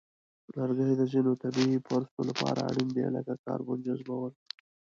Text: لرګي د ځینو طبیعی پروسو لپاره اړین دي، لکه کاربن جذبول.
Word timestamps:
لرګي 0.55 0.93
د 0.97 1.03
ځینو 1.11 1.31
طبیعی 1.43 1.77
پروسو 1.87 2.21
لپاره 2.29 2.59
اړین 2.69 2.89
دي، 2.95 3.03
لکه 3.15 3.33
کاربن 3.45 3.77
جذبول. 3.85 4.31